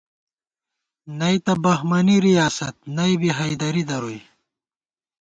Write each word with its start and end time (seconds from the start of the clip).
نئ 1.17 1.35
تہ 1.45 1.53
بہمَنی 1.63 2.17
ریاست، 2.25 2.75
نئ 2.95 3.13
بی 3.19 3.29
حیدَری 3.37 3.83
درُوئی 3.89 4.19